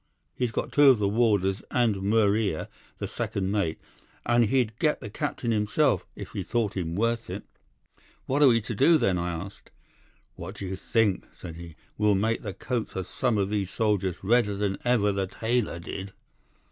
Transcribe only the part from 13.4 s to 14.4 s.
these soldiers